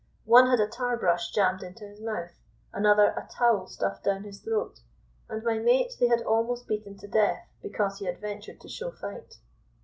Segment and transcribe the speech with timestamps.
[0.25, 2.31] One had a tar brush jammed into his mouth,
[2.73, 4.79] another a towel stuffed down his throat;
[5.29, 8.89] and my mate they had almost beaten to death because he had ventured to show
[8.89, 9.35] fight."